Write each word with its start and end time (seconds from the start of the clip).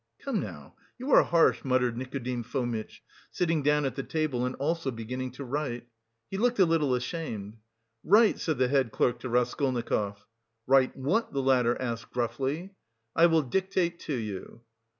"Come 0.17 0.39
now... 0.39 0.73
you 0.97 1.11
are 1.11 1.21
harsh," 1.21 1.63
muttered 1.63 1.95
Nikodim 1.95 2.41
Fomitch, 2.41 3.03
sitting 3.29 3.61
down 3.61 3.85
at 3.85 3.93
the 3.93 4.01
table 4.01 4.47
and 4.47 4.55
also 4.55 4.89
beginning 4.89 5.29
to 5.33 5.43
write. 5.43 5.85
He 6.31 6.39
looked 6.39 6.57
a 6.57 6.65
little 6.65 6.95
ashamed. 6.95 7.57
"Write!" 8.03 8.39
said 8.39 8.57
the 8.57 8.67
head 8.67 8.91
clerk 8.91 9.19
to 9.19 9.29
Raskolnikov. 9.29 10.25
"Write 10.65 10.97
what?" 10.97 11.31
the 11.31 11.43
latter 11.43 11.79
asked, 11.79 12.09
gruffly. 12.11 12.73
"I 13.15 13.27
will 13.27 13.43
dictate 13.43 13.99
to 13.99 14.15
you." 14.15 14.61